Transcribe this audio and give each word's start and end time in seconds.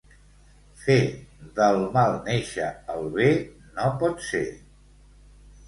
Fer 0.85 0.95
del 1.59 1.77
mal 1.99 2.17
néixer 2.29 2.71
el 2.95 3.07
bé, 3.21 3.29
no 3.79 3.87
pot 4.03 4.27
ser. 4.33 4.45